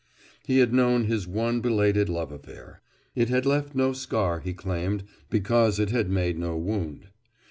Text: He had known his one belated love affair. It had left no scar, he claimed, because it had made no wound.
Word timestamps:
He 0.47 0.57
had 0.57 0.73
known 0.73 1.03
his 1.03 1.27
one 1.27 1.61
belated 1.61 2.09
love 2.09 2.31
affair. 2.31 2.81
It 3.13 3.29
had 3.29 3.45
left 3.45 3.75
no 3.75 3.93
scar, 3.93 4.39
he 4.39 4.51
claimed, 4.55 5.03
because 5.29 5.77
it 5.79 5.91
had 5.91 6.09
made 6.09 6.39
no 6.39 6.57
wound. 6.57 7.09